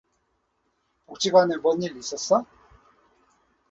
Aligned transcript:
복지관에 1.05 1.57
뭔 1.57 1.83
일 1.83 1.95
있었어? 1.95 2.43